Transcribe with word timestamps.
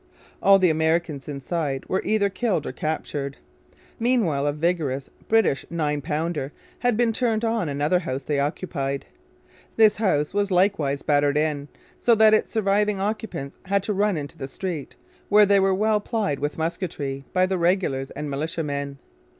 All 0.41 0.57
the 0.57 0.71
Americans 0.71 1.29
inside 1.29 1.85
were 1.87 2.01
either 2.03 2.27
killed 2.27 2.65
or 2.65 2.71
captured. 2.71 3.37
Meanwhile 3.99 4.47
a 4.47 4.51
vigorous 4.51 5.11
British 5.27 5.63
nine 5.69 6.01
pounder 6.01 6.51
had 6.79 6.97
been 6.97 7.13
turned 7.13 7.45
on 7.45 7.69
another 7.69 7.99
house 7.99 8.23
they 8.23 8.39
occupied. 8.39 9.05
This 9.75 9.97
house 9.97 10.33
was 10.33 10.49
likewise 10.49 11.03
battered 11.03 11.37
in, 11.37 11.67
so 11.99 12.15
that 12.15 12.33
its 12.33 12.51
surviving 12.51 12.99
occupants 12.99 13.59
had 13.65 13.83
to 13.83 13.93
run 13.93 14.17
into 14.17 14.39
the 14.39 14.47
street, 14.47 14.95
where 15.29 15.45
they 15.45 15.59
were 15.59 15.71
well 15.71 15.99
plied 15.99 16.39
with 16.39 16.57
musketry 16.57 17.23
by 17.31 17.45
the 17.45 17.59
regulars 17.59 18.09
and 18.09 18.27
militiamen. 18.27 18.97